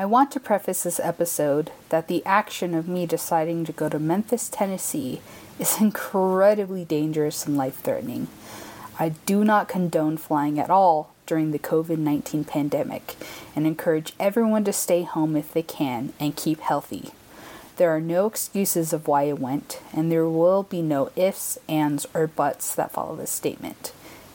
[0.00, 3.98] I want to preface this episode that the action of me deciding to go to
[3.98, 5.20] Memphis, Tennessee
[5.58, 8.28] is incredibly dangerous and life threatening.
[9.00, 13.16] I do not condone flying at all during the COVID 19 pandemic
[13.56, 17.10] and encourage everyone to stay home if they can and keep healthy.
[17.76, 22.06] There are no excuses of why I went, and there will be no ifs, ands,
[22.14, 23.92] or buts that follow this statement.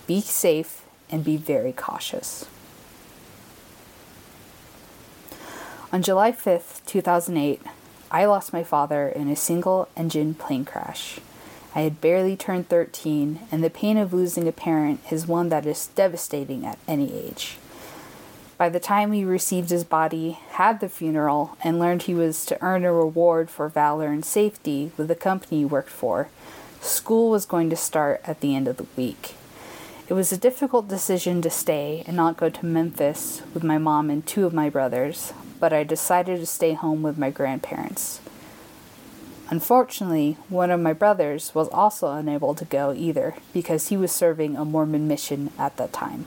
[0.08, 2.48] Be safe and be very cautious.
[5.94, 7.62] On July 5th, 2008,
[8.10, 11.20] I lost my father in a single engine plane crash.
[11.76, 15.68] I had barely turned 13, and the pain of losing a parent is one that
[15.68, 17.58] is devastating at any age.
[18.58, 22.60] By the time we received his body, had the funeral, and learned he was to
[22.60, 26.28] earn a reward for valor and safety with the company he worked for,
[26.82, 29.36] school was going to start at the end of the week.
[30.10, 34.10] It was a difficult decision to stay and not go to Memphis with my mom
[34.10, 38.20] and two of my brothers, but I decided to stay home with my grandparents.
[39.50, 44.58] Unfortunately, one of my brothers was also unable to go either because he was serving
[44.58, 46.26] a Mormon mission at that time.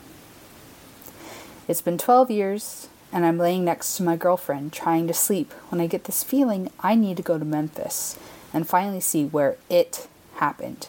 [1.67, 5.79] It's been 12 years, and I'm laying next to my girlfriend trying to sleep when
[5.79, 8.17] I get this feeling I need to go to Memphis
[8.51, 10.07] and finally see where it
[10.37, 10.87] happened.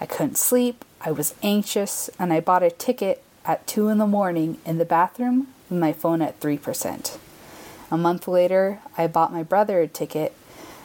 [0.00, 4.06] I couldn't sleep, I was anxious, and I bought a ticket at 2 in the
[4.06, 7.18] morning in the bathroom with my phone at 3%.
[7.90, 10.34] A month later, I bought my brother a ticket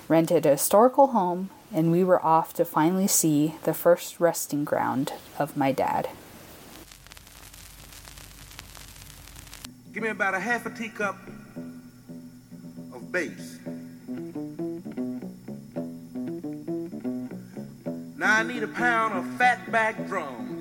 [0.08, 5.14] rented a historical home, and we were off to finally see the first resting ground
[5.40, 6.10] of my dad.
[9.94, 11.18] Give me about a half a teacup
[12.94, 13.60] of base.
[18.18, 20.53] Now I need a pound of fatback drums.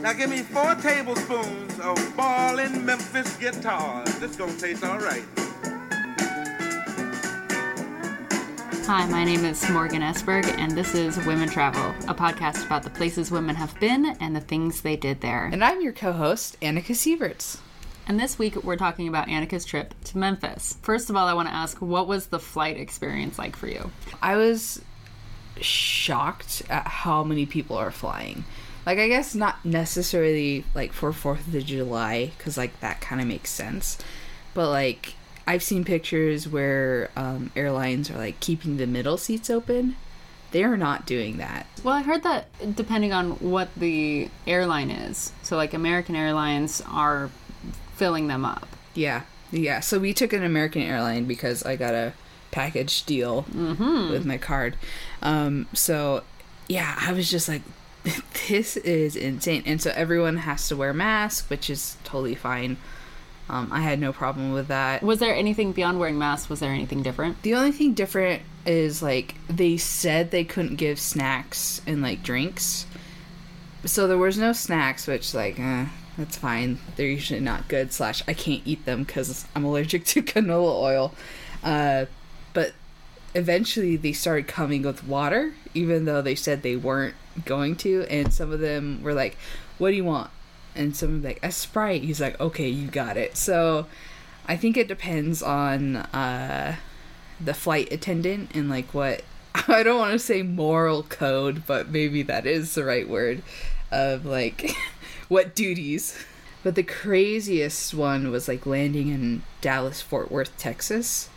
[0.00, 4.18] Now give me four tablespoons of ballin' Memphis guitars.
[4.18, 5.22] This gonna taste all right.
[8.86, 12.88] Hi, my name is Morgan Esberg, and this is Women Travel, a podcast about the
[12.88, 15.50] places women have been and the things they did there.
[15.52, 17.58] And I'm your co host, Annika Sieverts.
[18.06, 20.78] And this week we're talking about Annika's trip to Memphis.
[20.80, 23.90] First of all, I want to ask what was the flight experience like for you?
[24.22, 24.80] I was
[25.60, 28.44] shocked at how many people are flying.
[28.86, 33.26] Like, I guess not necessarily like for 4th of July, because like that kind of
[33.26, 33.98] makes sense.
[34.54, 35.14] But like,
[35.46, 39.96] I've seen pictures where um, airlines are like keeping the middle seats open.
[40.52, 41.66] They are not doing that.
[41.84, 45.32] Well, I heard that depending on what the airline is.
[45.44, 47.30] So, like, American Airlines are
[47.94, 48.66] filling them up.
[48.94, 49.22] Yeah.
[49.52, 49.78] Yeah.
[49.78, 52.14] So, we took an American airline because I got a
[52.50, 54.10] package deal Mm-hmm.
[54.10, 54.74] with my card.
[55.22, 56.24] Um, so,
[56.68, 57.62] yeah, I was just like,
[58.48, 59.62] this is insane.
[59.66, 62.76] And so, everyone has to wear masks, which is totally fine.
[63.50, 65.02] Um, I had no problem with that.
[65.02, 66.48] Was there anything beyond wearing masks?
[66.48, 67.42] Was there anything different?
[67.42, 72.86] The only thing different is like they said they couldn't give snacks and like drinks.
[73.84, 75.86] So there was no snacks, which like eh,
[76.16, 76.78] that's fine.
[76.94, 77.92] They're usually not good.
[77.92, 81.14] Slash, I can't eat them because I'm allergic to canola oil.
[81.64, 82.06] Uh,
[82.52, 82.74] but
[83.34, 87.14] eventually they started coming with water, even though they said they weren't
[87.44, 88.06] going to.
[88.10, 89.36] And some of them were like,
[89.78, 90.30] "What do you want?"
[90.74, 93.86] And some like, "A sprite." He's like, "Okay, you got it." So
[94.46, 96.76] I think it depends on uh,
[97.40, 99.22] the flight attendant and like what
[99.68, 103.42] I don't want to say moral code, but maybe that is the right word
[103.90, 104.70] of like
[105.28, 106.24] what duties.
[106.62, 111.30] But the craziest one was like landing in Dallas Fort Worth, Texas.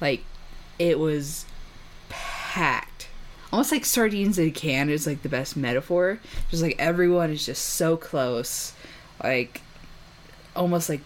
[0.00, 0.24] Like
[0.78, 1.46] it was
[2.08, 2.93] packed.
[3.54, 6.18] Almost like sardines in a can is like the best metaphor.
[6.50, 8.72] Just like everyone is just so close.
[9.22, 9.62] Like
[10.56, 11.02] almost like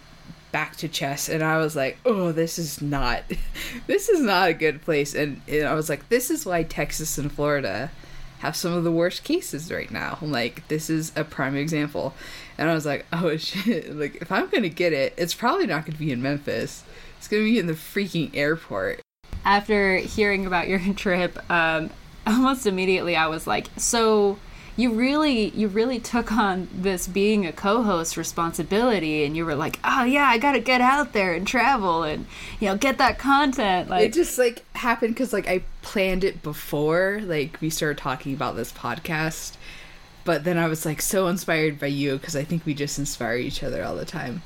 [0.51, 1.29] back to chess.
[1.29, 3.21] And i was like oh this is not
[3.85, 5.13] this is not a good place.
[5.13, 7.91] And, and i was like this is why texas and florida
[8.39, 10.17] have some of the worst cases right now.
[10.19, 12.15] Like this is a prime example.
[12.57, 13.95] And i was like oh shit.
[13.95, 16.83] Like if i'm gonna get it it's probably not gonna be in memphis.
[17.19, 19.01] It's gonna be in the freaking airport.
[19.45, 21.91] After hearing about your trip, um,
[22.29, 24.37] almost immediately I was like, so
[24.79, 29.77] you really you really took on this being a co-host responsibility and you were like
[29.83, 32.25] oh yeah i gotta get out there and travel and
[32.61, 36.41] you know get that content like it just like happened because like i planned it
[36.41, 39.57] before like we started talking about this podcast
[40.23, 43.35] but then i was like so inspired by you because i think we just inspire
[43.35, 44.41] each other all the time.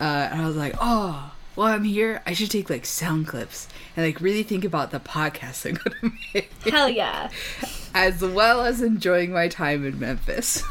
[0.00, 3.68] Uh, and i was like oh well i'm here i should take like sound clips
[3.96, 7.28] and like really think about the podcast i'm gonna make hell yeah
[7.94, 10.62] as well as enjoying my time in memphis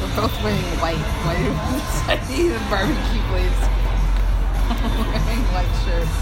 [0.00, 0.96] We're both wearing white.
[0.96, 3.60] Why did we decide to eat a barbecue place?
[4.98, 6.16] wearing white shirts.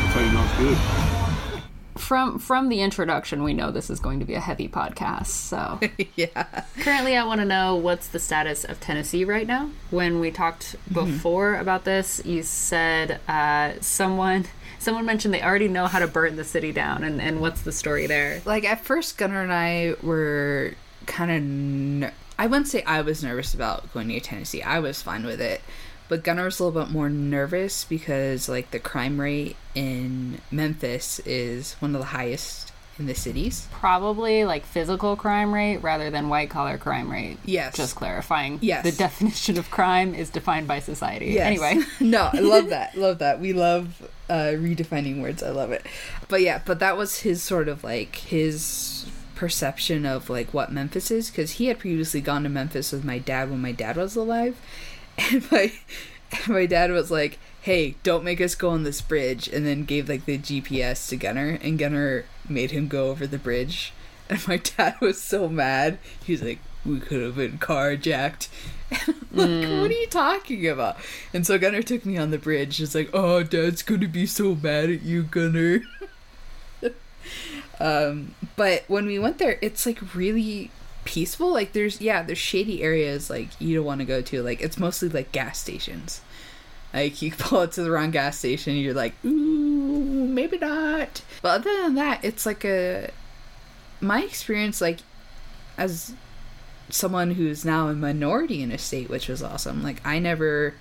[0.00, 1.09] That's how you know it's good.
[2.00, 5.26] From from the introduction, we know this is going to be a heavy podcast.
[5.26, 5.78] So
[6.16, 6.64] yeah.
[6.80, 9.70] currently, I want to know what's the status of Tennessee right now.
[9.90, 14.46] When we talked before about this, you said uh, someone
[14.78, 17.72] someone mentioned they already know how to burn the city down, and and what's the
[17.72, 18.42] story there?
[18.44, 20.74] Like at first, Gunnar and I were
[21.06, 21.42] kind of.
[21.42, 24.62] Ner- I wouldn't say I was nervous about going to Tennessee.
[24.62, 25.60] I was fine with it,
[26.10, 31.20] but Gunnar was a little bit more nervous because like the crime rate in Memphis
[31.20, 33.68] is one of the highest in the cities.
[33.70, 37.38] Probably like physical crime rate rather than white collar crime rate.
[37.44, 37.76] Yes.
[37.76, 38.58] Just clarifying.
[38.60, 38.82] Yes.
[38.82, 41.26] The definition of crime is defined by society.
[41.26, 41.46] Yes.
[41.46, 41.84] Anyway.
[42.00, 42.96] no, I love that.
[42.96, 43.38] Love that.
[43.38, 45.44] We love uh, redefining words.
[45.44, 45.86] I love it.
[46.26, 49.06] But yeah, but that was his sort of like his
[49.40, 53.18] perception of like what Memphis is because he had previously gone to Memphis with my
[53.18, 54.54] dad when my dad was alive,
[55.32, 55.72] and my
[56.32, 59.84] and my dad was like, "Hey, don't make us go on this bridge," and then
[59.84, 63.92] gave like the GPS to Gunnar, and Gunnar made him go over the bridge,
[64.28, 65.98] and my dad was so mad.
[66.24, 68.48] He's like, "We could have been carjacked."
[69.32, 70.96] like, what are you talking about?
[71.32, 72.80] And so Gunnar took me on the bridge.
[72.80, 75.82] It's like, oh, Dad's gonna be so mad at you, Gunnar.
[77.80, 80.70] um, but when we went there, it's like really
[81.04, 81.52] peaceful.
[81.52, 84.42] Like, there's yeah, there's shady areas like you don't want to go to.
[84.42, 86.20] Like, it's mostly like gas stations.
[86.92, 91.22] Like, you pull it to the wrong gas station, you're like, ooh, maybe not.
[91.42, 93.10] But other than that, it's like a
[94.00, 95.00] my experience, like
[95.76, 96.14] as
[96.88, 99.82] someone who's now a minority in a state, which was awesome.
[99.82, 100.74] Like I never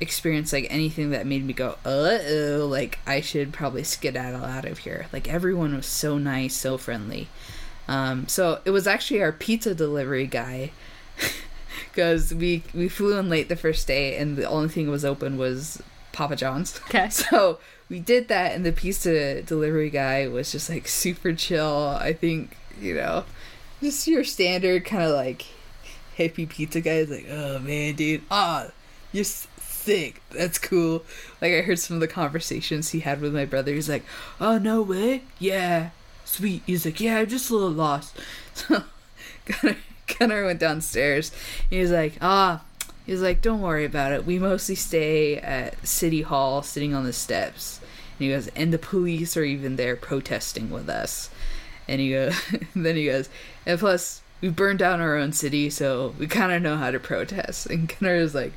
[0.00, 4.64] experienced like anything that made me go, uh oh, like I should probably skedaddle out
[4.64, 5.06] of here.
[5.12, 7.28] Like everyone was so nice, so friendly.
[7.90, 10.70] Um, so it was actually our pizza delivery guy,
[11.90, 15.04] because we we flew in late the first day, and the only thing that was
[15.04, 15.82] open was
[16.12, 16.80] Papa John's.
[16.88, 17.10] Okay.
[17.10, 17.58] So
[17.88, 21.98] we did that, and the pizza delivery guy was just like super chill.
[22.00, 23.24] I think you know,
[23.82, 25.46] just your standard kind of like
[26.16, 28.68] hippie pizza guy is like, oh man, dude, ah,
[29.10, 30.22] you're sick.
[30.30, 31.04] That's cool.
[31.40, 33.72] Like I heard some of the conversations he had with my brother.
[33.74, 34.04] He's like,
[34.40, 35.90] oh no way, yeah,
[36.30, 36.62] sweet.
[36.66, 38.16] He's like, yeah, I'm just a little lost.
[38.54, 38.84] So
[39.44, 39.76] Gunnar,
[40.18, 41.32] Gunnar went downstairs.
[41.68, 42.62] He's like, ah.
[43.06, 44.24] He's like, don't worry about it.
[44.24, 47.80] We mostly stay at City Hall, sitting on the steps.
[48.18, 51.30] And he goes, and the police are even there protesting with us.
[51.88, 52.36] And he goes,
[52.76, 53.28] then he goes,
[53.66, 57.00] and plus we burned down our own city, so we kind of know how to
[57.00, 57.66] protest.
[57.66, 58.52] And Gunnar was like,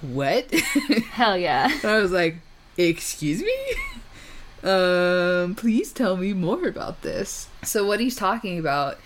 [0.00, 0.50] what?
[1.12, 1.70] Hell yeah.
[1.70, 2.36] and I was like,
[2.76, 3.56] excuse me?
[4.62, 7.48] Um, please tell me more about this.
[7.62, 8.98] So what he's talking about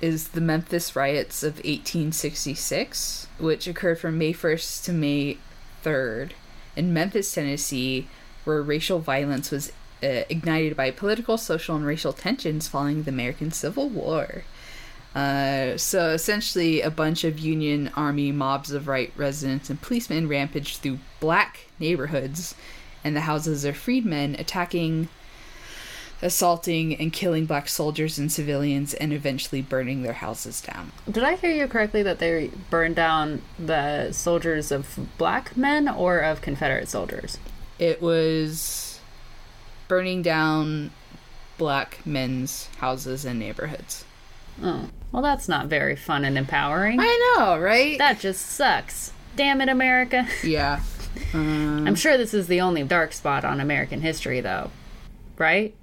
[0.00, 5.38] is the Memphis riots of 1866, which occurred from May 1st to May
[5.84, 6.32] 3rd
[6.76, 8.08] in Memphis, Tennessee,
[8.44, 9.70] where racial violence was
[10.02, 14.44] uh, ignited by political, social, and racial tensions following the American Civil War.
[15.14, 20.78] Uh, so essentially, a bunch of Union Army mobs of right residents and policemen rampaged
[20.78, 22.54] through black neighborhoods
[23.04, 25.08] and the houses of freedmen, attacking,
[26.22, 30.90] assaulting, and killing black soldiers and civilians, and eventually burning their houses down.
[31.10, 36.20] Did I hear you correctly that they burned down the soldiers of black men or
[36.20, 37.38] of Confederate soldiers?
[37.78, 39.00] It was
[39.88, 40.90] burning down
[41.58, 44.04] black men's houses and neighborhoods.
[44.62, 44.88] Oh.
[45.12, 46.98] Well, that's not very fun and empowering.
[47.00, 47.98] I know, right?
[47.98, 49.12] That just sucks.
[49.36, 50.26] Damn it, America.
[50.44, 50.80] yeah.
[51.16, 51.38] Uh-huh.
[51.38, 54.70] I'm sure this is the only dark spot on American history, though.
[55.38, 55.74] Right?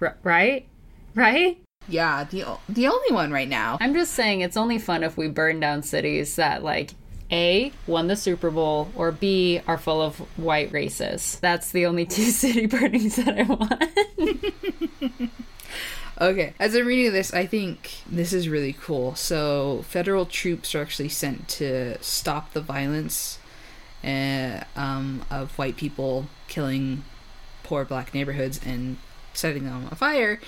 [0.00, 0.66] R- right?
[1.14, 1.58] Right?
[1.88, 3.78] Yeah, the o- the only one right now.
[3.80, 6.90] I'm just saying it's only fun if we burn down cities that, like,
[7.32, 11.40] A, won the Super Bowl, or B, are full of white racists.
[11.40, 15.30] That's the only two city burnings that I want.
[16.20, 19.14] Okay, as I'm reading this, I think this is really cool.
[19.14, 23.37] So, federal troops are actually sent to stop the violence
[24.04, 27.04] uh, um, of white people killing
[27.62, 28.96] poor black neighborhoods and
[29.34, 30.40] setting them on fire.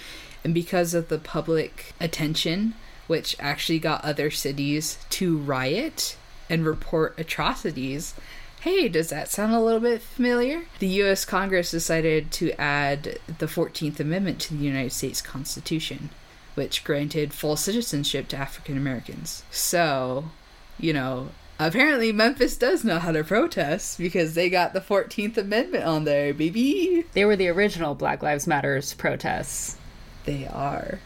[0.44, 2.74] And because of the public attention,
[3.06, 6.16] which actually got other cities to riot
[6.48, 8.14] and report atrocities,
[8.60, 10.64] Hey, does that sound a little bit familiar?
[10.80, 16.10] The US Congress decided to add the 14th Amendment to the United States Constitution,
[16.56, 19.44] which granted full citizenship to African Americans.
[19.50, 20.26] So,
[20.78, 21.30] you know,
[21.66, 26.32] apparently Memphis does know how to protest because they got the 14th Amendment on there,
[26.34, 27.04] baby.
[27.12, 29.76] they were the original Black Lives Matters protests.
[30.24, 31.00] They are.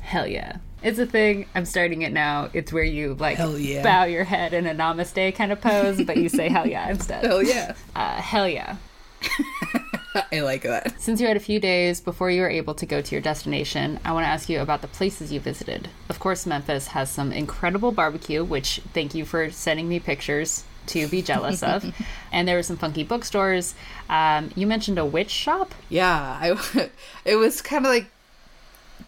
[0.00, 0.56] Hell yeah.
[0.82, 1.46] It's a thing.
[1.54, 2.50] I'm starting it now.
[2.52, 3.82] It's where you like yeah.
[3.82, 7.24] bow your head in a namaste kind of pose, but you say hell yeah instead.
[7.24, 7.74] Hell yeah.
[7.94, 8.76] Uh, hell yeah.
[10.32, 11.00] I like that.
[11.00, 13.98] Since you had a few days before you were able to go to your destination,
[14.04, 15.88] I want to ask you about the places you visited.
[16.08, 21.08] Of course, Memphis has some incredible barbecue, which thank you for sending me pictures to
[21.08, 21.84] be jealous of.
[22.32, 23.74] And there were some funky bookstores.
[24.08, 25.74] Um, you mentioned a witch shop.
[25.90, 26.88] Yeah, I
[27.26, 28.06] it was kind of like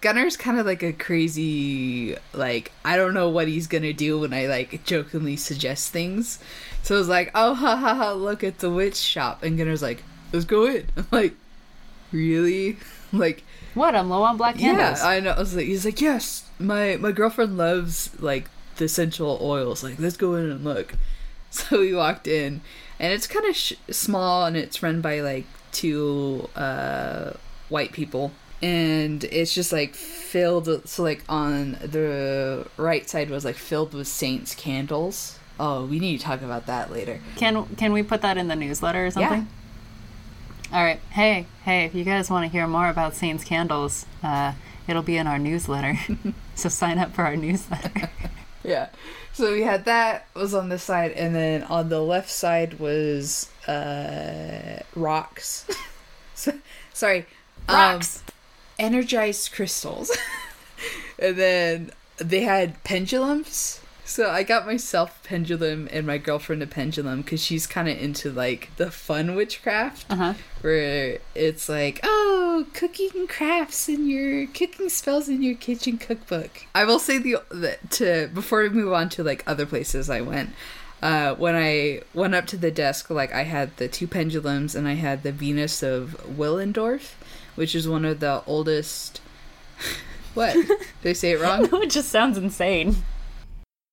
[0.02, 4.34] Gunnar's kind of like a crazy like I don't know what he's gonna do when
[4.34, 6.38] I like jokingly suggest things.
[6.82, 9.82] So it was like, oh ha ha ha, look at the witch shop, and Gunnar's
[9.82, 10.02] like,
[10.34, 10.86] let's go in.
[10.96, 11.34] I'm like,
[12.12, 12.76] really?
[13.12, 13.42] like,
[13.74, 13.94] What?
[13.94, 15.00] I'm low on black candles.
[15.00, 15.30] yeah, I know.
[15.30, 19.82] I was like, he's like, yes, my my girlfriend loves like the essential oils.
[19.82, 20.94] Like, let's go in and look.
[21.50, 22.62] So we walked in,
[22.98, 27.34] and it's kind of sh- small, and it's run by like two uh,
[27.68, 30.88] white people, and it's just like filled.
[30.88, 35.38] So like on the right side was like filled with saints candles.
[35.60, 37.20] Oh, we need to talk about that later.
[37.36, 39.46] Can can we put that in the newsletter or something?
[40.74, 40.98] All right.
[41.10, 44.54] Hey, hey, if you guys want to hear more about Saints Candles, uh,
[44.88, 45.96] it'll be in our newsletter.
[46.56, 48.10] so sign up for our newsletter.
[48.66, 48.88] Yeah.
[49.34, 53.50] So we had that was on this side, and then on the left side was
[53.68, 55.66] uh rocks.
[56.34, 56.54] so,
[56.94, 57.26] sorry,
[57.68, 58.22] Rocks.
[58.26, 58.34] Um,
[58.78, 60.10] energized crystals,
[61.18, 63.80] and then they had pendulums.
[64.06, 67.96] So I got myself a pendulum and my girlfriend a pendulum because she's kind of
[67.98, 70.34] into like the fun witchcraft, Uh-huh.
[70.60, 76.66] where it's like, oh, cooking crafts and your cooking spells in your kitchen cookbook.
[76.74, 80.20] I will say the, the to before we move on to like other places I
[80.20, 80.50] went.
[81.02, 84.86] Uh, when I went up to the desk, like I had the two pendulums and
[84.88, 87.12] I had the Venus of Willendorf,
[87.56, 89.20] which is one of the oldest.
[90.34, 90.54] what?
[90.54, 91.68] Did I say it wrong?
[91.82, 92.96] it just sounds insane.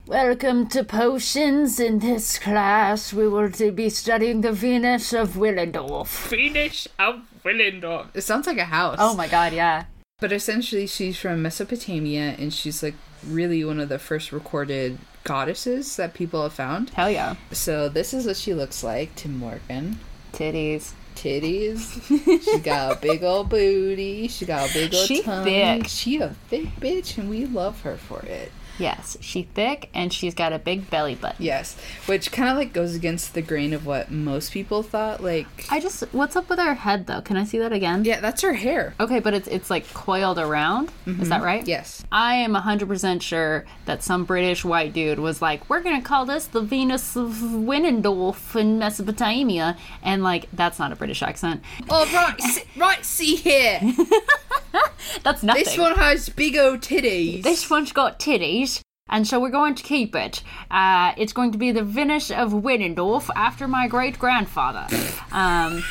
[0.08, 1.80] Welcome to potions.
[1.80, 6.28] In this class, we will be studying the Venus of Willendorf.
[6.28, 8.08] Venus of Willendorf.
[8.16, 8.98] It sounds like a house.
[9.00, 9.86] Oh my god, yeah.
[10.20, 15.96] But essentially, she's from Mesopotamia, and she's like really one of the first recorded goddesses
[15.98, 16.90] that people have found.
[16.92, 17.36] Hell yeah.
[17.52, 20.00] So this is what she looks like to Morgan.
[20.34, 20.94] Titties.
[21.16, 22.44] Titties.
[22.44, 24.28] she got a big old booty.
[24.28, 25.44] She got a big old She tongue.
[25.44, 25.88] thick.
[25.88, 28.52] She a thick bitch, and we love her for it.
[28.78, 31.44] Yes, she thick and she's got a big belly button.
[31.44, 35.24] Yes, which kind of like goes against the grain of what most people thought.
[35.24, 37.22] Like, I just what's up with her head though?
[37.22, 38.06] Can I see that again?
[38.06, 38.94] yeah, that's her hair.
[39.00, 40.90] Okay, but it's it's like coiled around.
[41.06, 41.30] Is mm-hmm.
[41.30, 41.68] that right?
[41.68, 42.04] Yes.
[42.12, 46.48] I am 100% sure that some British white dude was like, we're to call this
[46.48, 49.78] the Venus of Willendorf in Mesopotamia.
[50.04, 51.64] And, like, that's not a British accent.
[51.90, 53.06] Oh right, right.
[53.06, 53.80] See here.
[55.24, 55.64] That's nothing.
[55.64, 57.44] This one has big old titties.
[57.44, 58.82] This one's got titties.
[59.10, 60.42] And so we're going to keep it.
[60.72, 64.88] Uh, it's going to be the Venus of Willendorf after my great grandfather.
[65.34, 65.86] Um,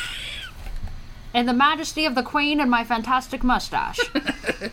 [1.33, 3.99] and the majesty of the queen and my fantastic mustache.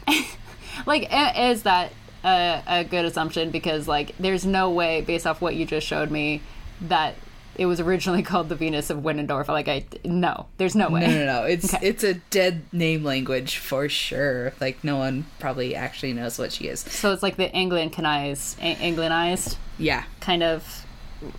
[0.86, 1.90] like, is that
[2.22, 3.50] a, a good assumption?
[3.50, 6.42] Because, like, there's no way, based off what you just showed me,
[6.82, 7.14] that
[7.58, 9.48] it was originally called the Venus of Willendorf.
[9.48, 11.00] Like, I, no, there's no way.
[11.00, 11.42] No, no, no.
[11.42, 11.86] It's Okay.
[11.86, 14.52] it's a dead name language for sure.
[14.60, 16.80] Like no one probably actually knows what she is.
[16.80, 20.86] So it's like the Anglicanized, A- Anglicized Yeah, kind of.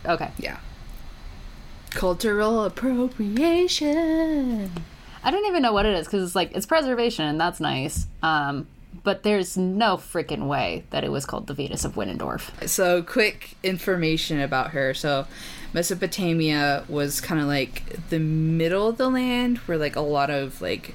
[0.05, 0.29] Okay.
[0.38, 0.59] yeah.
[1.91, 4.71] Cultural appropriation.
[5.23, 8.05] I don't even know what it is because it's like it's preservation and that's nice.
[8.21, 8.67] Um,
[9.10, 12.70] but there's no freaking way that it was called the Venus of Willendorf.
[12.70, 14.94] So, quick information about her.
[14.94, 15.25] So,
[15.74, 20.62] Mesopotamia was kind of like the middle of the land where like a lot of
[20.62, 20.94] like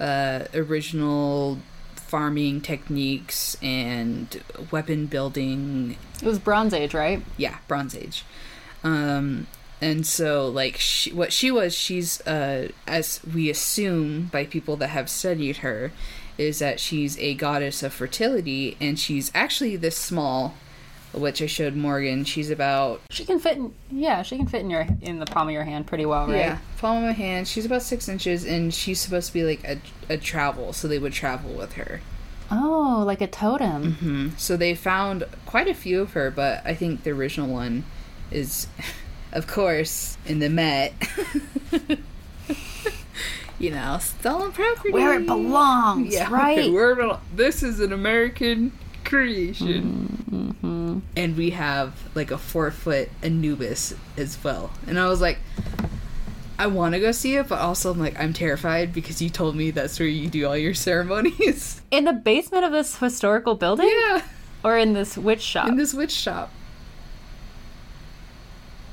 [0.00, 1.58] uh, original
[1.94, 4.42] farming techniques and
[4.72, 7.22] weapon building It was Bronze Age, right?
[7.36, 8.24] yeah bronze age
[8.82, 9.46] um
[9.80, 14.88] and so like she, what she was she's uh as we assume by people that
[14.88, 15.92] have studied her
[16.38, 20.54] is that she's a goddess of fertility and she's actually this small
[21.12, 23.74] which i showed morgan she's about She can fit in.
[23.90, 26.36] Yeah, she can fit in your in the palm of your hand pretty well, right?
[26.36, 29.64] yeah palm of my hand she's about six inches and she's supposed to be like
[29.64, 29.78] a,
[30.08, 32.00] a travel so they would travel with her
[32.50, 33.92] Oh, like a totem.
[33.94, 37.84] hmm So they found quite a few of her, but I think the original one
[38.30, 38.66] is,
[39.32, 40.94] of course, in the Met.
[43.58, 44.90] you know, stolen property.
[44.92, 46.72] Where it belongs, Yeah, right?
[46.72, 48.72] Where belo- this is an American
[49.04, 50.24] creation.
[50.30, 50.98] Mm-hmm.
[51.16, 54.70] And we have like a four foot Anubis as well.
[54.86, 55.38] And I was like,
[56.58, 59.54] I want to go see it, but also I'm like I'm terrified because you told
[59.56, 61.80] me that's where you do all your ceremonies.
[61.90, 63.88] In the basement of this historical building?
[63.88, 64.22] yeah,
[64.64, 65.68] Or in this witch shop?
[65.68, 66.52] in this witch shop.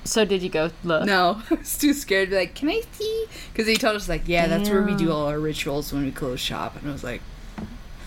[0.05, 1.05] So did you go look?
[1.05, 3.25] No, I was too scared to be like, can I see?
[3.51, 6.12] Because they told us like, yeah, that's where we do all our rituals when we
[6.12, 7.21] close shop, and I was like,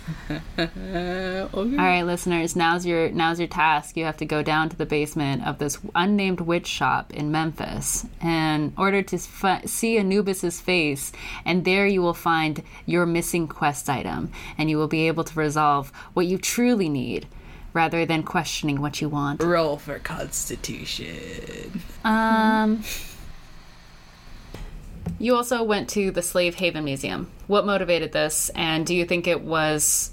[0.31, 1.49] okay.
[1.53, 3.97] All right, listeners, now's your now's your task.
[3.97, 8.07] You have to go down to the basement of this unnamed witch shop in Memphis
[8.23, 11.13] in order to see Anubis's face,
[11.45, 15.39] and there you will find your missing quest item, and you will be able to
[15.39, 17.27] resolve what you truly need,
[17.73, 19.43] rather than questioning what you want.
[19.43, 21.83] Roll for Constitution.
[22.05, 22.83] Um.
[25.19, 27.31] You also went to the Slave Haven Museum.
[27.49, 30.13] What motivated this, and do you think it was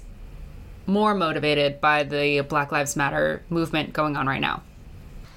[0.86, 4.62] more motivated by the Black Lives Matter movement going on right now?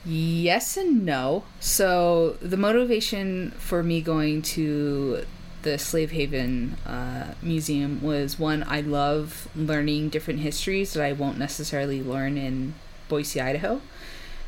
[0.05, 1.43] Yes and no.
[1.59, 5.25] So the motivation for me going to
[5.61, 11.37] the Slave Haven uh, Museum was one I love learning different histories that I won't
[11.37, 12.75] necessarily learn in
[13.07, 13.81] Boise, Idaho.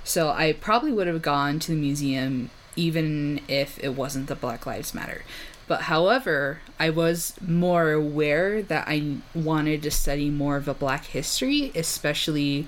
[0.04, 4.66] So I probably would have gone to the museum even if it wasn't the Black
[4.66, 5.24] Lives Matter.
[5.68, 11.06] But however, I was more aware that I wanted to study more of a black
[11.06, 12.68] history, especially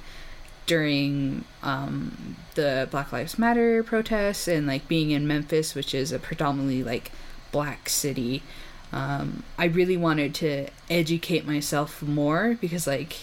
[0.65, 6.19] during um, the Black Lives Matter protests and like being in Memphis, which is a
[6.19, 7.11] predominantly like
[7.53, 8.43] black city.
[8.91, 13.15] Um, I really wanted to educate myself more because like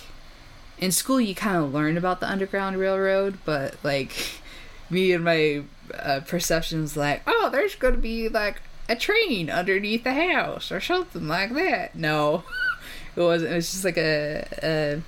[0.78, 4.40] in school you kind of learn about the Underground Railroad, but like
[4.90, 10.14] me and my uh, perceptions like, oh, there's to be like a train underneath the
[10.14, 11.94] house or something like that.
[11.94, 12.44] No,
[13.16, 13.52] it wasn't.
[13.52, 15.02] It was just like a, a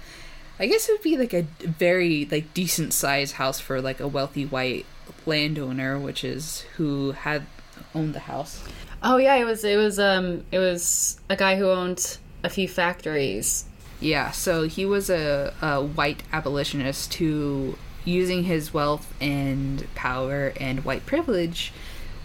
[0.61, 4.07] I guess it would be like a very like decent sized house for like a
[4.07, 4.87] wealthy white
[5.27, 7.47] landowner, which is who had
[7.95, 8.63] owned the house.
[9.03, 12.69] Oh yeah, it was it was um it was a guy who owned a few
[12.69, 13.65] factories.
[14.01, 20.85] Yeah, so he was a, a white abolitionist who, using his wealth and power and
[20.85, 21.73] white privilege,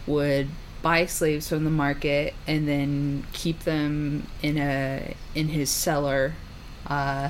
[0.08, 0.50] would
[0.82, 6.34] buy slaves from the market and then keep them in a in his cellar
[6.88, 7.30] uh,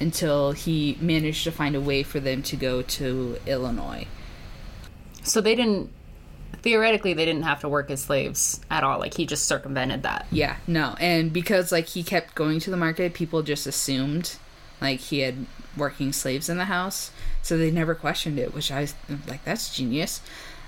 [0.00, 4.06] until he managed to find a way for them to go to Illinois.
[5.22, 5.90] So they didn't
[6.62, 8.98] theoretically they didn't have to work as slaves at all.
[8.98, 10.26] Like he just circumvented that.
[10.30, 14.36] Yeah, no, and because like he kept going to the market, people just assumed
[14.80, 17.10] like he had working slaves in the house,
[17.42, 18.94] so they never questioned it, which I was
[19.26, 20.20] like that's genius.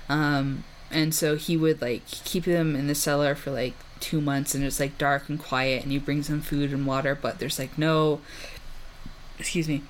[0.09, 4.53] Um, and so he would like keep them in the cellar for like two months,
[4.55, 7.59] and it's like dark and quiet, and he brings them food and water, but there's
[7.59, 8.21] like no,
[9.39, 9.83] excuse me,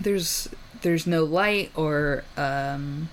[0.00, 0.48] there's
[0.82, 3.08] there's no light or um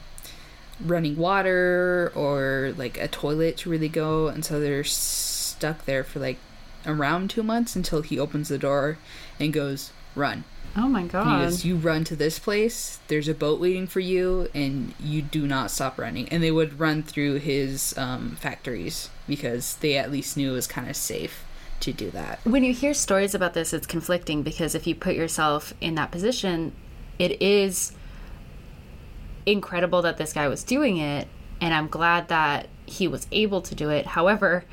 [0.85, 6.19] running water or like a toilet to really go and so they're stuck there for
[6.19, 6.37] like
[6.85, 8.97] around two months until he opens the door
[9.39, 10.43] and goes run.
[10.75, 11.43] Oh my god.
[11.43, 12.99] goes you run to this place.
[13.07, 16.29] There's a boat waiting for you and you do not stop running.
[16.29, 20.67] And they would run through his um, factories because they at least knew it was
[20.67, 21.43] kind of safe
[21.81, 22.39] to do that.
[22.43, 26.11] When you hear stories about this, it's conflicting because if you put yourself in that
[26.11, 26.73] position,
[27.19, 27.91] it is
[29.45, 31.27] incredible that this guy was doing it,
[31.59, 34.05] and I'm glad that he was able to do it.
[34.05, 34.65] However,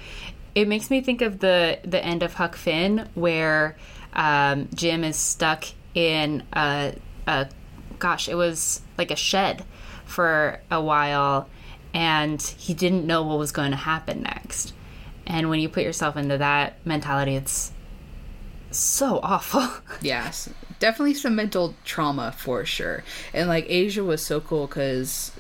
[0.55, 3.77] it makes me think of the the end of Huck Finn, where
[4.13, 6.95] um, Jim is stuck in a,
[7.27, 7.49] a
[7.99, 9.65] gosh, it was like a shed
[10.05, 11.49] for a while,
[11.95, 14.73] and he didn't know what was going to happen next.
[15.27, 17.73] And when you put yourself into that mentality, it's
[18.71, 19.69] so awful.
[20.01, 20.49] Yes,
[20.79, 23.05] definitely some mental trauma for sure.
[23.33, 25.33] And like Asia was so cool because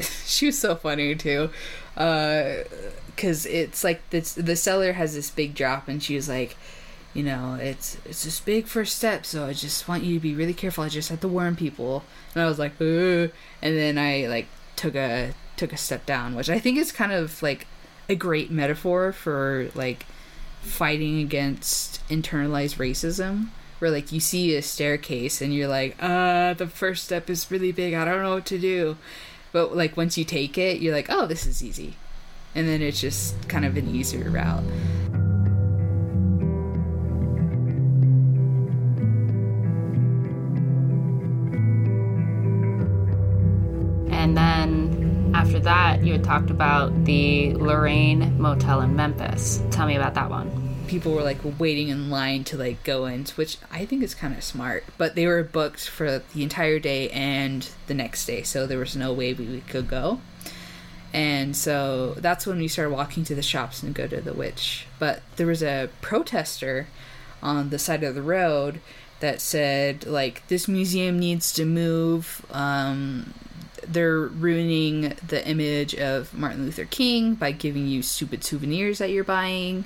[0.24, 1.50] she was so funny too.
[1.96, 2.64] Uh,
[3.06, 6.54] because it's like this, the cellar has this big drop, and she was like,
[7.14, 10.34] you know, it's it's this big first step, so I just want you to be
[10.34, 10.84] really careful.
[10.84, 12.04] I just have to warn people.
[12.34, 13.30] And I was like, and
[13.62, 17.42] then I like took a took a step down, which I think is kind of
[17.42, 17.66] like
[18.10, 20.04] a great metaphor for like
[20.60, 26.66] fighting against internalized racism where like you see a staircase and you're like uh the
[26.66, 28.96] first step is really big i don't know what to do
[29.52, 31.96] but like once you take it you're like oh this is easy
[32.54, 34.64] and then it's just kind of an easier route
[44.26, 49.62] And then after that, you had talked about the Lorraine Motel in Memphis.
[49.70, 50.65] Tell me about that one.
[50.86, 54.34] People were like waiting in line to like go in which i think is kind
[54.36, 58.66] of smart but they were booked for the entire day and the next day so
[58.66, 60.20] there was no way we could go
[61.12, 64.86] And so that's when we started walking to the shops and go to the witch.
[64.98, 66.88] But there was a protester
[67.42, 68.80] on the side of the road
[69.20, 72.44] that said like this museum needs to move.
[72.50, 73.32] Um,
[73.86, 79.24] they're ruining the image of Martin Luther King by giving you stupid souvenirs that you're
[79.24, 79.84] buying.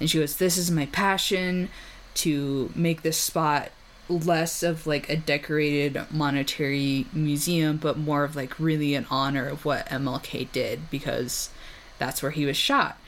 [0.00, 1.68] And she goes, "This is my passion
[2.14, 3.70] to make this spot
[4.08, 9.64] less of like a decorated monetary museum, but more of like really an honor of
[9.64, 11.50] what MLK did because
[11.98, 12.98] that's where he was shot.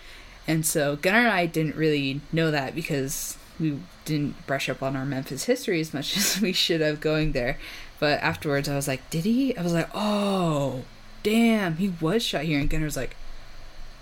[0.47, 4.97] And so Gunnar and I didn't really know that because we didn't brush up on
[4.97, 7.59] our Memphis history as much as we should have going there.
[7.99, 9.57] But afterwards, I was like, did he?
[9.57, 10.85] I was like, oh,
[11.23, 12.59] damn, he was shot here.
[12.59, 13.15] And Gunnar was like,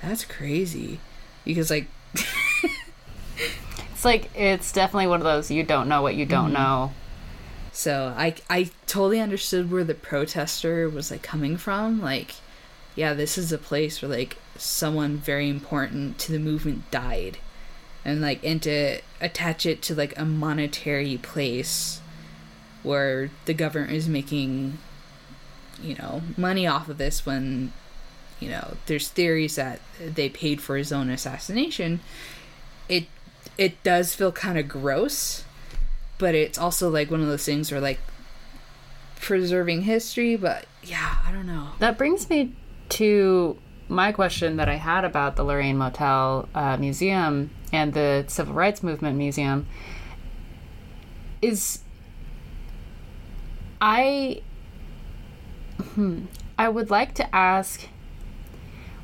[0.01, 1.01] that's crazy.
[1.45, 1.89] Because, like,
[3.93, 6.63] It's like it's definitely one of those you don't know what you don't mm-hmm.
[6.63, 6.93] know.
[7.73, 12.01] So I I totally understood where the protester was like coming from.
[12.01, 12.35] Like,
[12.97, 17.39] yeah, this is a place where like someone very important to the movement died,
[18.05, 22.01] and like and to attach it to like a monetary place
[22.83, 24.79] where the government is making,
[25.83, 27.73] you know, money off of this when,
[28.41, 32.01] you know, there's theories that they paid for his own assassination.
[32.89, 33.07] It
[33.59, 35.45] it does feel kind of gross
[36.17, 38.01] but it's also like one of those things where like
[39.21, 42.55] preserving history but yeah i don't know That brings me
[42.91, 48.55] to my question that I had about the Lorraine Motel uh, Museum and the Civil
[48.55, 49.67] Rights Movement Museum
[51.41, 51.81] is
[53.81, 54.43] I
[55.95, 56.27] hmm,
[56.59, 57.89] I would like to ask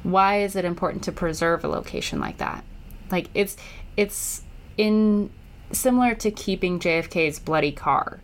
[0.03, 2.63] why is it important to preserve a location like that?
[3.11, 3.57] Like it's
[3.97, 4.43] it's
[4.77, 5.31] in
[5.73, 8.21] similar to keeping JFK's bloody car.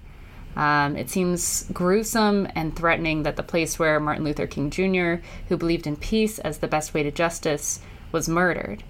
[0.57, 5.57] Um, it seems gruesome and threatening that the place where Martin Luther King Jr., who
[5.57, 7.81] believed in peace as the best way to justice,
[8.13, 8.83] was murdered.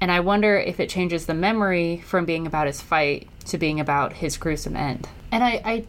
[0.00, 3.78] And I wonder if it changes the memory from being about his fight to being
[3.78, 5.08] about his gruesome end.
[5.30, 5.84] And I, I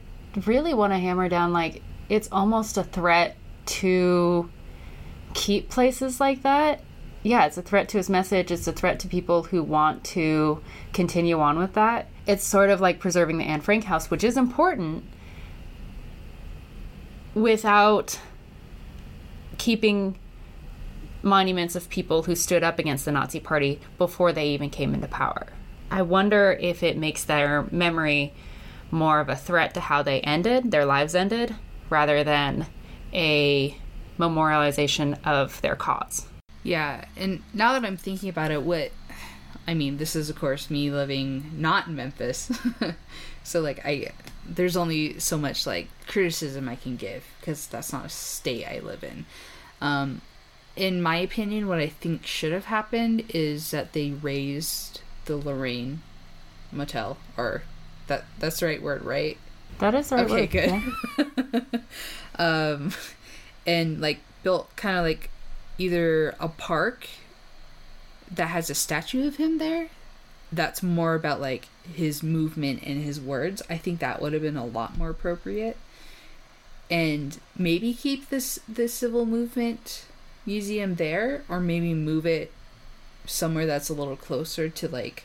[0.46, 4.50] really want to hammer down like, it's almost a threat to
[5.34, 6.82] keep places like that.
[7.24, 8.52] Yeah, it's a threat to his message.
[8.52, 12.08] It's a threat to people who want to continue on with that.
[12.28, 15.06] It's sort of like preserving the Anne Frank house, which is important,
[17.34, 18.20] without
[19.58, 20.18] keeping
[21.22, 25.08] monuments of people who stood up against the Nazi Party before they even came into
[25.08, 25.48] power.
[25.90, 28.34] I wonder if it makes their memory
[28.92, 31.56] more of a threat to how they ended, their lives ended,
[31.90, 32.68] rather than
[33.14, 33.78] a
[34.20, 36.28] memorialization of their cause.
[36.64, 38.92] Yeah, and now that I'm thinking about it, what
[39.68, 42.52] I mean, this is of course me living not in Memphis.
[43.44, 44.12] so like I
[44.46, 48.80] there's only so much like criticism I can give cuz that's not a state I
[48.80, 49.26] live in.
[49.82, 50.22] Um
[50.76, 56.02] in my opinion what I think should have happened is that they razed the Lorraine
[56.72, 57.64] motel or
[58.08, 59.38] that that's the right word, right?
[59.80, 61.72] That is the right Okay, word, good.
[61.78, 61.80] yeah.
[62.74, 62.92] um,
[63.66, 65.30] and like built kind of like
[65.78, 67.08] either a park
[68.32, 69.90] that has a statue of him there
[70.52, 74.58] that's more about like his movement and his words i think that would have been
[74.58, 75.78] a lot more appropriate.
[76.92, 80.06] And maybe keep this the civil movement
[80.46, 82.52] museum there or maybe move it
[83.26, 85.24] somewhere that's a little closer to like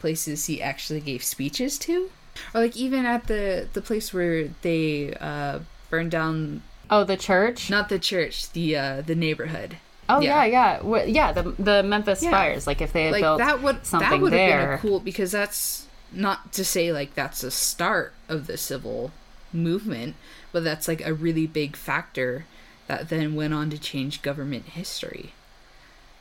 [0.00, 2.10] places he actually gave speeches to.
[2.54, 7.68] Or like even at the the place where they uh burned down Oh, the church?
[7.70, 9.76] not the church the uh the neighborhood
[10.08, 10.80] Oh yeah, yeah.
[10.86, 11.32] yeah, yeah.
[11.32, 12.30] The the Memphis Yeah.
[12.30, 12.64] fires.
[12.64, 14.72] Like if they had like built that would that something would have been there.
[14.74, 19.10] a cool because that's not to say like that's the start of the civil
[19.52, 20.14] movement
[20.52, 22.44] but that's like a really big factor
[22.86, 25.32] that then went on to change government history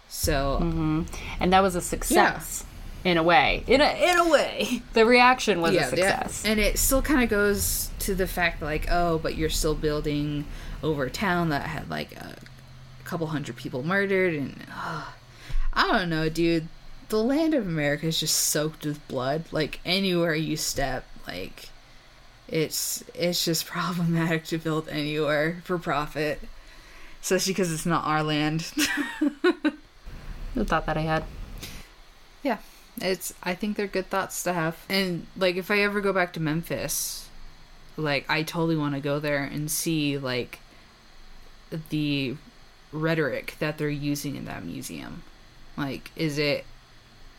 [0.09, 1.03] so Mm-hmm.
[1.39, 2.65] and that was a success
[3.05, 3.63] in a way.
[3.67, 6.43] In a in a way, the reaction was a yeah, success.
[6.43, 10.45] and it still kind of goes to the fact like oh but you're still building
[10.83, 12.35] over a town that had like a
[13.03, 15.05] couple hundred people murdered and uh,
[15.73, 16.67] i don't know dude.
[17.09, 19.45] The land of america is just soaked with blood.
[19.51, 21.69] Like anywhere you step like
[22.47, 26.41] it's it's just problematic to build anywhere for profit.
[27.21, 28.71] Especially because it's not our land.
[30.55, 31.25] The thought that I had.
[32.41, 32.59] Yeah,
[33.01, 33.33] it's.
[33.43, 34.77] I think they're good thoughts to have.
[34.89, 37.29] And like, if I ever go back to Memphis,
[37.97, 40.59] like, I totally want to go there and see like
[41.89, 42.35] the
[42.91, 45.23] rhetoric that they're using in that museum.
[45.77, 46.65] Like, is it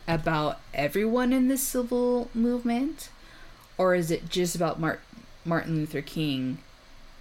[0.07, 3.09] about everyone in the civil movement,
[3.79, 5.01] or is it just about Mart-
[5.45, 6.59] Martin Luther King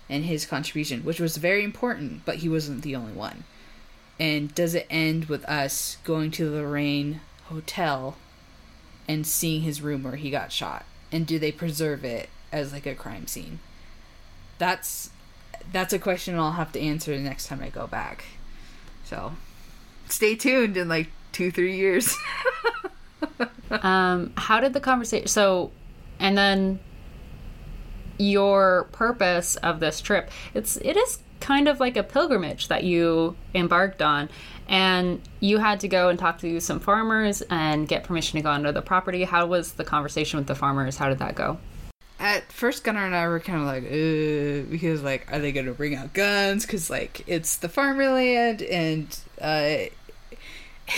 [0.10, 3.44] and his contribution, which was very important, but he wasn't the only one.
[4.20, 8.16] And does it end with us going to the Lorraine Hotel
[9.08, 10.86] and seeing his room where he got shot?
[11.12, 13.60] And do they preserve it as like a crime scene?
[14.58, 15.10] That's
[15.72, 18.26] that's a question I'll have to answer the next time I go back.
[19.04, 19.34] So
[20.08, 22.16] stay tuned in like two, three years.
[23.72, 25.28] Um, how did the conversation?
[25.28, 25.72] So,
[26.20, 26.80] and then
[28.18, 30.30] your purpose of this trip.
[30.54, 34.30] It's it is kind of like a pilgrimage that you embarked on,
[34.68, 38.50] and you had to go and talk to some farmers and get permission to go
[38.50, 39.24] onto the property.
[39.24, 40.98] How was the conversation with the farmers?
[40.98, 41.58] How did that go?
[42.20, 45.74] At first, Gunnar and I were kind of like, uh, because like, are they gonna
[45.74, 46.66] bring out guns?
[46.66, 49.78] Because like, it's the farmland, and uh,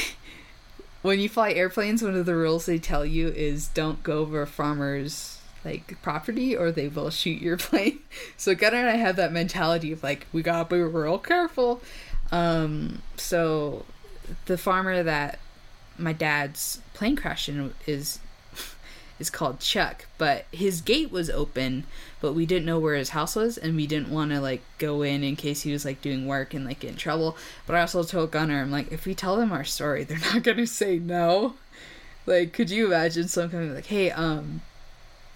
[1.01, 4.45] when you fly airplanes, one of the rules they tell you is don't go over
[4.45, 5.36] farmer's
[5.67, 7.99] like property or they will shoot your plane.
[8.37, 11.81] So Gunnar and I have that mentality of like we gotta be real careful.
[12.31, 13.85] Um, so
[14.45, 15.39] the farmer that
[15.97, 18.19] my dad's plane crashed in is
[19.19, 21.85] is called Chuck, but his gate was open,
[22.21, 25.01] but we didn't know where his house was, and we didn't want to like go
[25.01, 27.37] in in case he was like doing work and like get in trouble.
[27.65, 30.43] But I also told Gunnar, I'm like, if we tell them our story, they're not
[30.43, 31.55] gonna say no.
[32.25, 34.61] Like, could you imagine someone like, hey, um,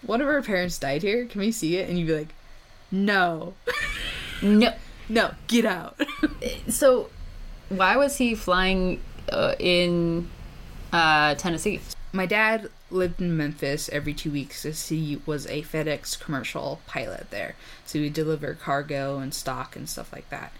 [0.05, 1.25] one of our parents died here.
[1.25, 1.89] Can we see it?
[1.89, 2.33] And you'd be like,
[2.91, 3.53] no,
[4.41, 4.73] No.
[5.09, 5.99] no, get out.
[6.67, 7.09] So,
[7.69, 10.29] why was he flying uh, in
[10.91, 11.79] uh, Tennessee?
[12.13, 17.29] my dad lived in Memphis every two weeks as he was a FedEx commercial pilot
[17.29, 17.55] there.
[17.85, 20.51] So he would deliver cargo and stock and stuff like that.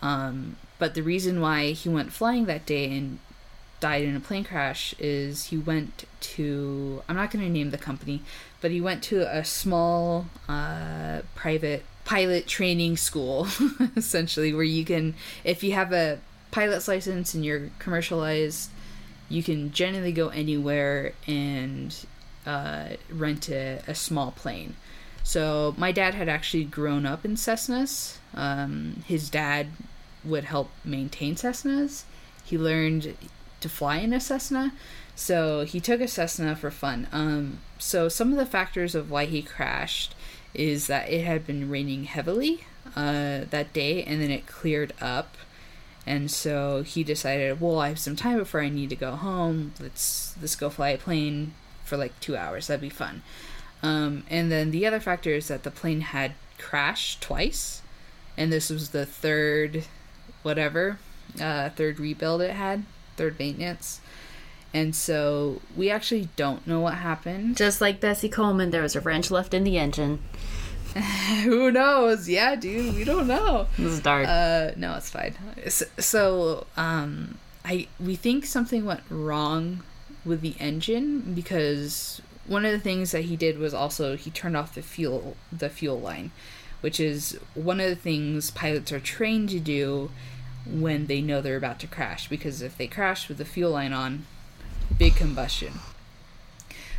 [0.00, 3.18] Um, but the reason why he went flying that day and
[3.80, 7.78] died in a plane crash is he went to, I'm not going to name the
[7.78, 8.22] company,
[8.60, 13.48] but he went to a small uh, private pilot training school,
[13.96, 18.70] essentially, where you can, if you have a pilot's license and you're commercialized
[19.28, 22.06] you can generally go anywhere and
[22.46, 24.76] uh, rent a, a small plane.
[25.22, 28.18] So my dad had actually grown up in Cessnas.
[28.34, 29.68] Um, his dad
[30.22, 32.04] would help maintain Cessnas.
[32.44, 33.16] He learned
[33.64, 34.72] to fly in a Cessna,
[35.16, 37.08] so he took a Cessna for fun.
[37.12, 40.14] Um, so some of the factors of why he crashed
[40.54, 45.36] is that it had been raining heavily uh, that day, and then it cleared up
[46.06, 49.72] and so he decided, well, I have some time before I need to go home.
[49.80, 52.66] Let's let's go fly a plane for like two hours.
[52.66, 53.22] That'd be fun.
[53.82, 57.82] Um, and then the other factor is that the plane had crashed twice,
[58.36, 59.84] and this was the third,
[60.42, 60.98] whatever,
[61.40, 62.84] uh, third rebuild it had,
[63.16, 64.00] third maintenance.
[64.72, 67.56] And so we actually don't know what happened.
[67.56, 70.20] Just like Bessie Coleman, there was a wrench left in the engine.
[71.44, 72.28] Who knows?
[72.28, 73.68] Yeah, dude, we don't know.
[73.78, 74.26] This is dark.
[74.28, 75.34] Uh, no, it's fine.
[75.68, 79.82] So, so, um, I we think something went wrong
[80.24, 84.56] with the engine because one of the things that he did was also he turned
[84.56, 86.30] off the fuel the fuel line,
[86.80, 90.10] which is one of the things pilots are trained to do
[90.66, 93.92] when they know they're about to crash because if they crash with the fuel line
[93.92, 94.26] on,
[94.98, 95.74] big combustion.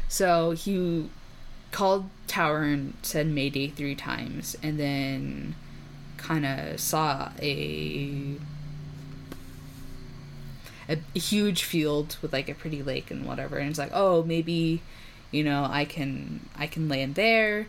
[0.07, 1.09] So he
[1.71, 5.55] called tower and said mayday three times and then
[6.17, 8.35] kind of saw a,
[10.87, 14.81] a huge field with like a pretty lake and whatever and it's like oh maybe
[15.31, 17.67] you know i can i can land there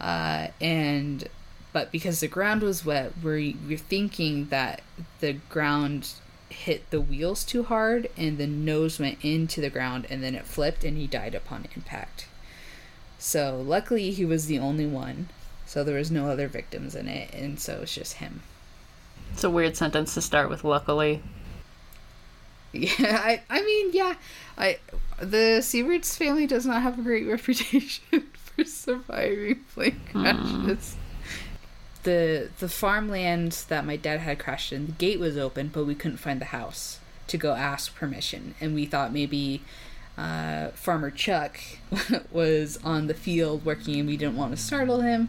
[0.00, 1.28] uh, and
[1.72, 4.80] but because the ground was wet we're, we're thinking that
[5.20, 6.12] the ground
[6.50, 10.46] hit the wheels too hard and the nose went into the ground and then it
[10.46, 12.26] flipped and he died upon impact
[13.18, 15.28] so luckily he was the only one.
[15.66, 18.42] So there was no other victims in it, and so it's just him.
[19.32, 21.22] it's a weird sentence to start with, luckily.
[22.70, 24.16] Yeah, I I mean, yeah,
[24.58, 24.78] I
[25.20, 30.12] the Sieverts family does not have a great reputation for surviving plane mm.
[30.12, 30.96] crashes.
[32.02, 35.94] The the farmland that my dad had crashed in, the gate was open, but we
[35.94, 39.62] couldn't find the house to go ask permission, and we thought maybe
[40.16, 41.60] uh, Farmer Chuck
[42.32, 45.28] was on the field working, and we didn't want to startle him.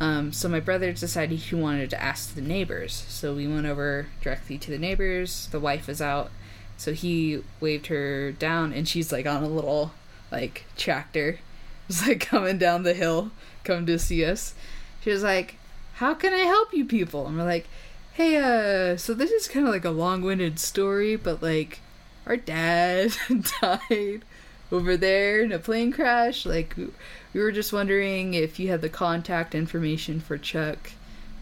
[0.00, 3.04] Um, so my brother decided he wanted to ask the neighbors.
[3.08, 5.48] So we went over directly to the neighbors.
[5.52, 6.30] The wife was out,
[6.76, 9.92] so he waved her down, and she's like on a little
[10.32, 11.38] like tractor,
[11.88, 13.30] was like coming down the hill,
[13.62, 14.54] come to see us.
[15.02, 15.56] She was like,
[15.94, 17.68] "How can I help you people?" And we're like,
[18.14, 21.80] "Hey, uh, so this is kind of like a long-winded story, but like."
[22.26, 23.14] our dad
[23.60, 24.24] died
[24.72, 26.46] over there in a plane crash.
[26.46, 30.92] Like, we were just wondering if you had the contact information for Chuck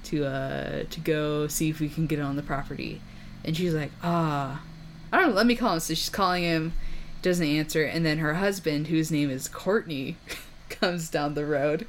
[0.05, 3.01] to uh to go see if we can get on the property.
[3.45, 4.63] And she's like, ah,
[5.13, 5.81] I don't know, let me call him.
[5.81, 6.73] So she's calling him,
[7.23, 7.85] doesn't answer.
[7.85, 10.17] And then her husband, whose name is Courtney,
[10.69, 11.87] comes down the road.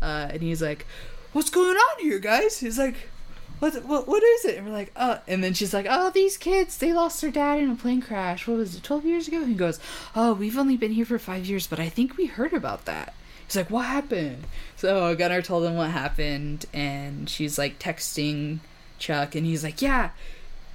[0.00, 0.86] Uh, and he's like,
[1.32, 2.58] what's going on here, guys?
[2.58, 3.08] He's like,
[3.58, 4.56] what, what, what is it?
[4.56, 5.20] And we're like, oh.
[5.28, 8.48] And then she's like, oh, these kids, they lost their dad in a plane crash.
[8.48, 9.44] What was it, 12 years ago?
[9.44, 9.78] He goes,
[10.16, 13.14] oh, we've only been here for five years, but I think we heard about that.
[13.46, 14.46] He's like, what happened?
[14.76, 18.60] So Gunnar told him what happened, and she's like texting
[18.98, 20.10] Chuck, and he's like, yeah,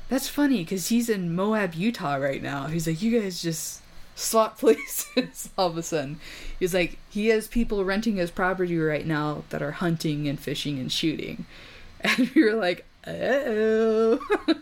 [0.10, 2.68] that's funny because he's in Moab, Utah right now.
[2.68, 3.82] He's like, you guys just
[4.18, 6.20] swap places all of a sudden.
[6.60, 10.80] He's like, he has people renting his property right now that are hunting and fishing
[10.80, 11.46] and shooting.
[12.00, 14.20] And we were like, oh.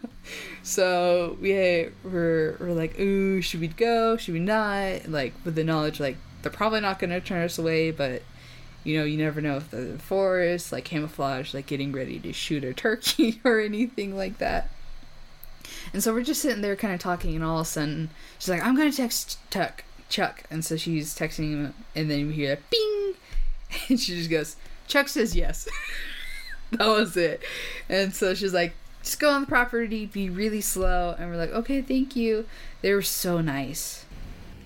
[0.63, 4.15] so we were, we're like, ooh, should we go?
[4.15, 5.09] Should we not?
[5.09, 8.21] Like, with the knowledge, like, they're probably not going to turn us away, but
[8.85, 12.63] you know, you never know if the forest, like camouflage, like getting ready to shoot
[12.63, 14.69] a turkey or anything like that.
[15.93, 18.49] And so we're just sitting there kind of talking, and all of a sudden, she's
[18.49, 19.83] like, I'm going to text Chuck.
[20.09, 20.43] Chuck.
[20.49, 23.13] And so she's texting him, and then we hear a bing.
[23.89, 24.55] And she just goes,
[24.87, 25.67] Chuck says yes.
[26.71, 27.41] that was it.
[27.89, 31.15] And so she's like, just go on the property, be really slow.
[31.17, 32.45] And we're like, okay, thank you.
[32.81, 34.05] They were so nice.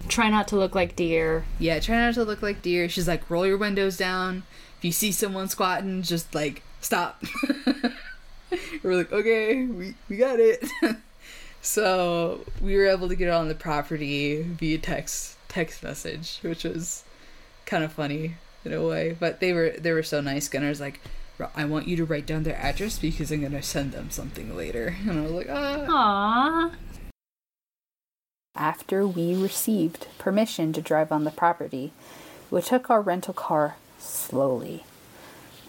[0.08, 1.45] Try not to look like deer.
[1.60, 2.88] Yeah, try not to look like deer.
[2.88, 4.43] She's like, roll your windows down.
[4.77, 7.21] If you see someone squatting, just like, stop.
[8.84, 10.65] we're like, okay, we, we got it.
[11.62, 17.04] So we were able to get on the property via text text message, which was
[17.65, 19.15] kind of funny in a way.
[19.19, 20.48] But they were they were so nice.
[20.48, 21.02] Gunnar's like,
[21.56, 24.95] I want you to write down their address because I'm gonna send them something later.
[25.08, 26.72] And I was like, ah.
[26.72, 26.76] Aww.
[28.56, 31.93] After we received permission to drive on the property,
[32.52, 34.84] we took our rental car slowly.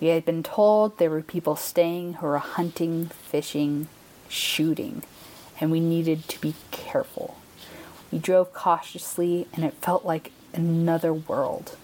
[0.00, 3.87] We had been told there were people staying who were hunting, fishing,
[4.29, 5.03] shooting,
[5.61, 7.37] and we needed to be careful.
[8.11, 11.77] We drove cautiously, and it felt like another world.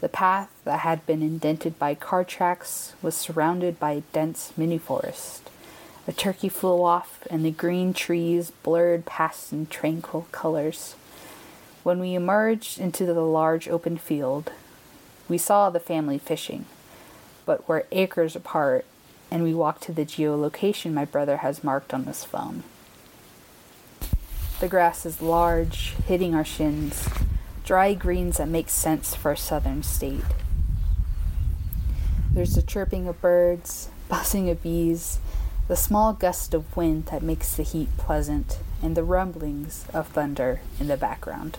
[0.00, 4.78] The path that had been indented by car tracks was surrounded by a dense mini
[4.78, 5.48] forest.
[6.08, 10.96] A turkey flew off, and the green trees blurred past in tranquil colors.
[11.84, 14.50] When we emerged into the large open field,
[15.28, 16.66] we saw the family fishing,
[17.46, 18.84] but were acres apart,
[19.30, 22.64] and we walked to the geolocation my brother has marked on his phone.
[24.62, 27.08] The grass is large, hitting our shins,
[27.64, 30.22] dry greens that make sense for a southern state.
[32.32, 35.18] There's the chirping of birds, buzzing of bees,
[35.66, 40.60] the small gust of wind that makes the heat pleasant, and the rumblings of thunder
[40.78, 41.58] in the background.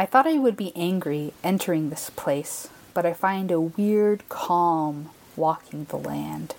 [0.00, 5.10] I thought I would be angry entering this place, but I find a weird calm
[5.36, 6.54] walking the land.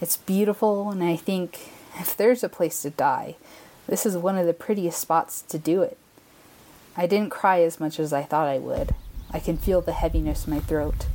[0.00, 3.36] It's beautiful, and I think if there's a place to die,
[3.86, 5.96] this is one of the prettiest spots to do it.
[6.96, 8.96] I didn't cry as much as I thought I would.
[9.30, 11.06] I can feel the heaviness in my throat.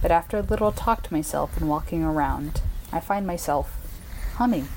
[0.00, 2.60] But after a little talk to myself and walking around,
[2.92, 3.76] I find myself
[4.36, 4.68] humming.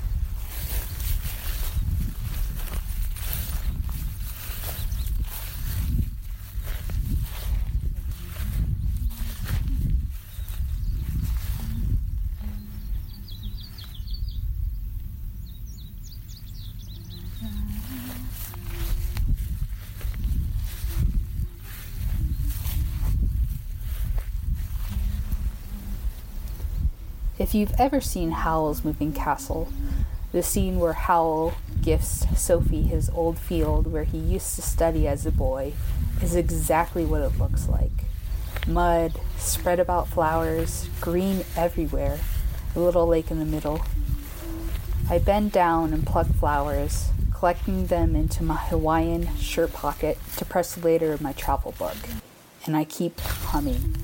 [27.54, 29.68] If you've ever seen Howl's Moving Castle,
[30.32, 35.24] the scene where Howl gifts Sophie his old field where he used to study as
[35.24, 35.72] a boy
[36.20, 37.92] is exactly what it looks like.
[38.66, 42.18] Mud, spread about flowers, green everywhere,
[42.74, 43.82] a little lake in the middle.
[45.08, 50.76] I bend down and pluck flowers, collecting them into my Hawaiian shirt pocket to press
[50.76, 51.98] later in my travel book.
[52.66, 54.03] And I keep humming.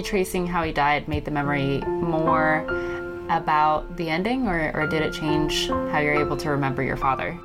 [0.00, 2.64] Retracing how he died made the memory more
[3.28, 7.38] about the ending, or, or did it change how you're able to remember your father?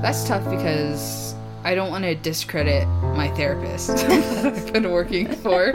[0.00, 1.34] That's tough because
[1.64, 5.74] I don't want to discredit my therapist I've been working for,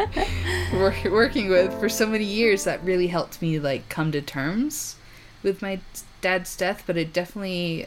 [0.73, 2.63] work, working with for so many years.
[2.63, 4.95] That really helped me like come to terms
[5.43, 5.81] with my
[6.21, 6.81] dad's death.
[6.87, 7.85] But it definitely,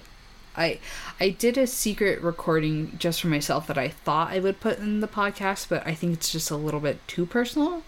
[0.57, 0.79] I
[1.21, 5.01] I did a secret recording just for myself that I thought I would put in
[5.01, 7.83] the podcast, but I think it's just a little bit too personal.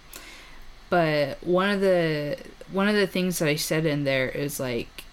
[0.90, 2.38] But one of the
[2.70, 5.04] one of the things that I said in there is like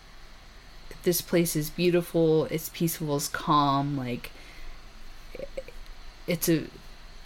[1.03, 4.31] this place is beautiful, it's peaceful, it's calm, like
[6.27, 6.65] it's a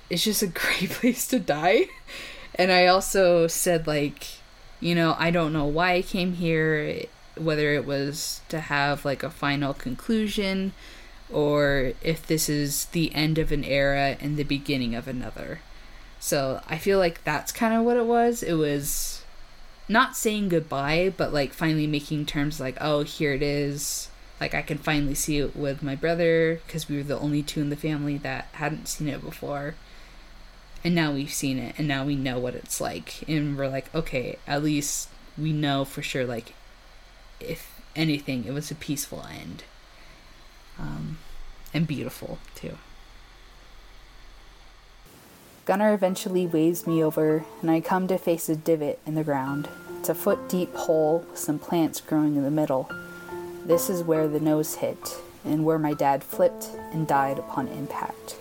[0.10, 1.88] it's just a great place to die.
[2.56, 4.26] And I also said like,
[4.80, 7.04] you know, I don't know why I came here,
[7.38, 10.74] whether it was to have like a final conclusion
[11.32, 15.60] or if this is the end of an era and the beginning of another.
[16.20, 18.42] So, I feel like that's kind of what it was.
[18.42, 19.24] It was
[19.88, 24.10] not saying goodbye, but like finally making terms like, oh, here it is.
[24.40, 27.62] Like I can finally see it with my brother because we were the only two
[27.62, 29.76] in the family that hadn't seen it before.
[30.84, 33.28] And now we've seen it and now we know what it's like.
[33.28, 36.54] And we're like, okay, at least we know for sure, like,
[37.48, 39.64] if anything, it was a peaceful end.
[40.78, 41.18] Um,
[41.74, 42.78] and beautiful too.
[45.66, 49.68] Gunnar eventually waves me over, and I come to face a divot in the ground.
[50.00, 52.90] It's a foot deep hole with some plants growing in the middle.
[53.66, 58.36] This is where the nose hit, and where my dad flipped and died upon impact.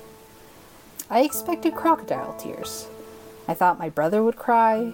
[1.08, 2.88] I expected crocodile tears.
[3.48, 4.92] I thought my brother would cry,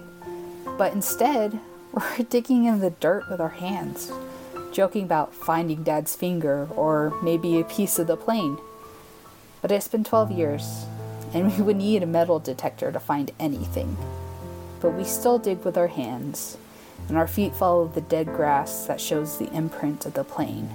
[0.77, 1.59] but instead,
[1.91, 4.11] we're digging in the dirt with our hands,
[4.71, 8.57] joking about finding dad's finger or maybe a piece of the plane.
[9.61, 10.85] But it's been 12 years,
[11.33, 13.97] and we would need a metal detector to find anything.
[14.79, 16.57] But we still dig with our hands,
[17.07, 20.69] and our feet follow the dead grass that shows the imprint of the plane.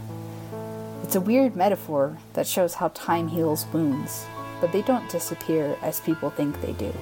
[1.03, 4.25] It's a weird metaphor that shows how time heals wounds,
[4.61, 6.93] but they don't disappear as people think they do,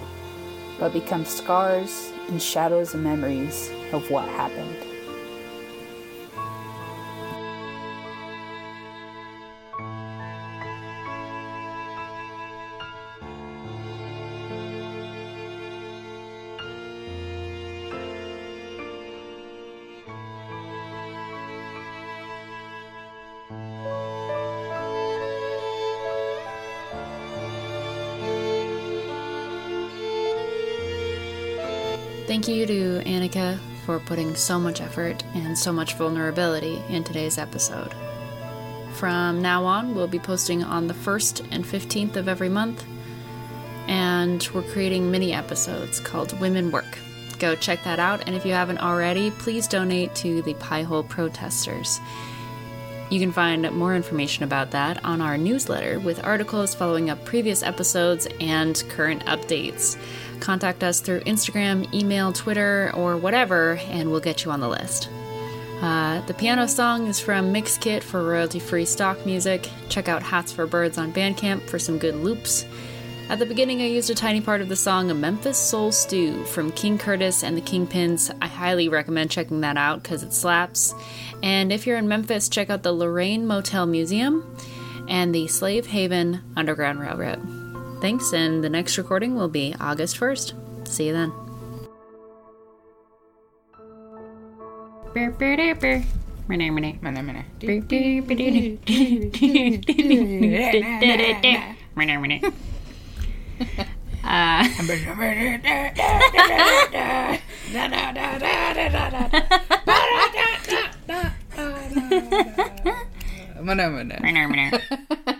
[0.79, 4.94] but become scars and shadows and memories of what happened.
[32.45, 37.39] Thank you to Annika for putting so much effort and so much vulnerability in today's
[37.39, 37.95] episode.
[38.93, 42.85] From now on, we'll be posting on the 1st and 15th of every month,
[43.89, 46.99] and we're creating mini episodes called Women Work.
[47.39, 51.99] Go check that out, and if you haven't already, please donate to the Piehole protesters.
[53.11, 57.63] You can find more information about that on our newsletter with articles following up previous
[57.63, 59.97] episodes and current updates.
[60.41, 65.09] Contact us through Instagram, email, Twitter, or whatever, and we'll get you on the list.
[65.81, 69.69] Uh, the piano song is from Mixkit for royalty free stock music.
[69.91, 72.65] Check out Hats for Birds on Bandcamp for some good loops.
[73.31, 76.45] At the beginning, I used a tiny part of the song A Memphis Soul Stew
[76.45, 78.31] from King Curtis and the Kingpins.
[78.43, 80.95] I highly recommend checking that out because it slaps.
[81.43, 84.57] And if you're in Memphis, check out the Lorraine Motel Museum
[85.09, 87.41] and the Slave Haven Underground Railroad.
[88.03, 90.87] Thanks, and the next recording will be August 1st.
[90.87, 91.33] See you then.
[104.25, 104.65] Uh,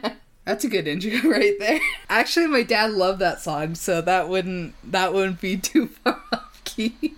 [0.45, 1.81] That's a good intro right there.
[2.09, 6.61] Actually, my dad loved that song, so that wouldn't that wouldn't be too far off
[6.65, 7.15] key.